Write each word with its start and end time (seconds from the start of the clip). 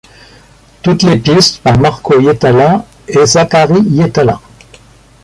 Toutes 0.81 1.03
les 1.03 1.19
pistes 1.19 1.61
par 1.61 1.77
Marco 1.77 2.19
Hietala 2.19 2.83
& 3.05 3.25
Zachary 3.27 3.81
Hietala. 3.83 4.39